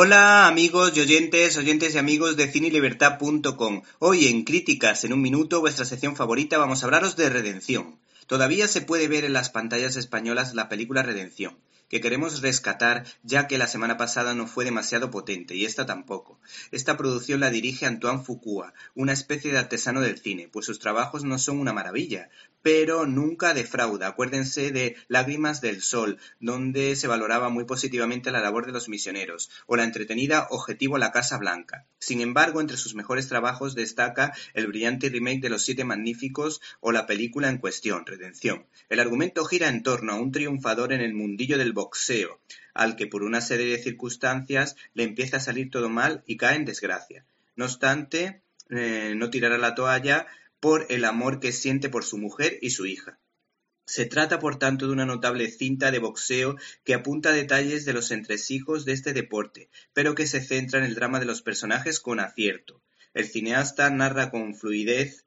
[0.00, 3.82] Hola amigos y oyentes, oyentes y amigos de cinelibertad.com.
[3.98, 7.98] Hoy en Críticas en un minuto, vuestra sección favorita, vamos a hablaros de Redención.
[8.28, 11.56] Todavía se puede ver en las pantallas españolas la película Redención
[11.88, 16.38] que queremos rescatar ya que la semana pasada no fue demasiado potente y esta tampoco.
[16.70, 21.24] Esta producción la dirige Antoine Fuqua, una especie de artesano del cine, pues sus trabajos
[21.24, 22.28] no son una maravilla,
[22.62, 24.08] pero nunca defrauda.
[24.08, 29.50] Acuérdense de Lágrimas del Sol, donde se valoraba muy positivamente la labor de los misioneros,
[29.66, 31.86] o la entretenida Objetivo La Casa Blanca.
[31.98, 36.92] Sin embargo, entre sus mejores trabajos destaca el brillante remake de Los Siete Magníficos o
[36.92, 38.66] la película en cuestión, Redención.
[38.88, 42.40] El argumento gira en torno a un triunfador en el mundillo del boxeo,
[42.74, 46.56] al que por una serie de circunstancias le empieza a salir todo mal y cae
[46.56, 47.24] en desgracia.
[47.56, 50.26] No obstante, eh, no tirará la toalla
[50.60, 53.18] por el amor que siente por su mujer y su hija.
[53.86, 58.10] Se trata, por tanto, de una notable cinta de boxeo que apunta detalles de los
[58.10, 62.20] entresijos de este deporte, pero que se centra en el drama de los personajes con
[62.20, 62.82] acierto.
[63.14, 65.24] El cineasta narra con fluidez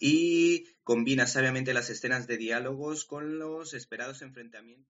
[0.00, 4.99] y combina sabiamente las escenas de diálogos con los esperados enfrentamientos.